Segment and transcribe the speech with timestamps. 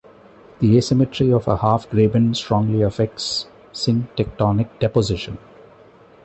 [0.61, 5.37] The asymmetry of a half-graben strongly affects syntectonic deposition.